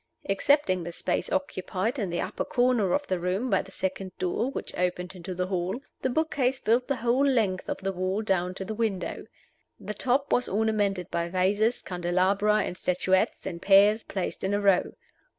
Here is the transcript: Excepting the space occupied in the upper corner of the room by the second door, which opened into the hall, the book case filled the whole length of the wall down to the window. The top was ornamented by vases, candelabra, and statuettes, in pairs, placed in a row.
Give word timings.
Excepting 0.25 0.81
the 0.83 0.91
space 0.91 1.31
occupied 1.31 1.99
in 1.99 2.09
the 2.09 2.21
upper 2.21 2.43
corner 2.43 2.91
of 2.93 3.05
the 3.05 3.19
room 3.19 3.51
by 3.51 3.61
the 3.61 3.69
second 3.69 4.11
door, 4.17 4.49
which 4.49 4.73
opened 4.73 5.13
into 5.13 5.35
the 5.35 5.45
hall, 5.45 5.79
the 6.01 6.09
book 6.09 6.31
case 6.31 6.57
filled 6.57 6.87
the 6.87 6.95
whole 6.95 7.23
length 7.23 7.69
of 7.69 7.77
the 7.77 7.91
wall 7.93 8.23
down 8.23 8.55
to 8.55 8.65
the 8.65 8.73
window. 8.73 9.27
The 9.79 9.93
top 9.93 10.33
was 10.33 10.49
ornamented 10.49 11.11
by 11.11 11.29
vases, 11.29 11.83
candelabra, 11.83 12.63
and 12.63 12.75
statuettes, 12.75 13.45
in 13.45 13.59
pairs, 13.59 14.01
placed 14.01 14.43
in 14.43 14.55
a 14.55 14.59
row. 14.59 14.93